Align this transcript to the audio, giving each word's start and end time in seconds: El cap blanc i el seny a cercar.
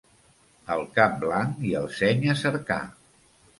El 0.75 0.81
cap 0.95 1.19
blanc 1.25 1.61
i 1.73 1.75
el 1.83 1.87
seny 2.01 2.27
a 2.35 2.39
cercar. 2.43 2.83